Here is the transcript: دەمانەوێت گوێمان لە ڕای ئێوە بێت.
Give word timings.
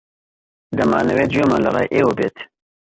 دەمانەوێت 0.77 1.29
گوێمان 1.35 1.61
لە 1.65 1.71
ڕای 1.75 1.91
ئێوە 1.95 2.13
بێت. 2.19 2.37